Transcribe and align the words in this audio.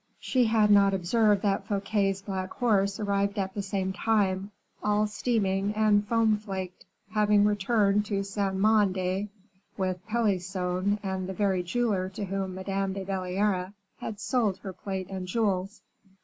She 0.19 0.45
had 0.45 0.71
not 0.71 0.95
observed 0.95 1.43
that 1.43 1.67
Fouquet's 1.67 2.23
black 2.23 2.53
horse 2.55 2.99
arrived 2.99 3.37
at 3.37 3.53
the 3.53 3.61
same 3.61 3.93
time, 3.93 4.49
all 4.83 5.05
steaming 5.05 5.75
and 5.75 6.07
foam 6.07 6.37
flaked, 6.37 6.87
having 7.11 7.45
returned 7.45 8.07
to 8.07 8.23
Saint 8.23 8.55
Mande 8.55 9.29
with 9.77 10.03
Pelisson 10.07 10.99
and 11.03 11.29
the 11.29 11.33
very 11.33 11.61
jeweler 11.61 12.09
to 12.15 12.25
whom 12.25 12.55
Madame 12.55 12.93
de 12.93 13.05
Belliere 13.05 13.73
had 13.99 14.19
sold 14.19 14.57
her 14.63 14.73
plate 14.73 15.05
and 15.11 15.19
her 15.29 15.33
jewels. 15.33 15.83